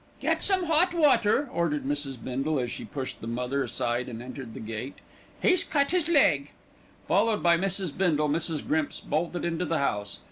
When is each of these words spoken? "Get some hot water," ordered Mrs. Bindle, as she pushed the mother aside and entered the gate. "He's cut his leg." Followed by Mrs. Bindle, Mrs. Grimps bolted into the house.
"Get 0.19 0.43
some 0.43 0.63
hot 0.63 0.95
water," 0.95 1.47
ordered 1.53 1.85
Mrs. 1.85 2.17
Bindle, 2.23 2.57
as 2.57 2.71
she 2.71 2.85
pushed 2.85 3.21
the 3.21 3.27
mother 3.27 3.61
aside 3.61 4.09
and 4.09 4.19
entered 4.19 4.55
the 4.55 4.59
gate. 4.59 4.95
"He's 5.39 5.63
cut 5.63 5.91
his 5.91 6.09
leg." 6.09 6.53
Followed 7.07 7.43
by 7.43 7.55
Mrs. 7.55 7.95
Bindle, 7.95 8.27
Mrs. 8.27 8.65
Grimps 8.67 8.99
bolted 8.99 9.45
into 9.45 9.63
the 9.65 9.77
house. 9.77 10.19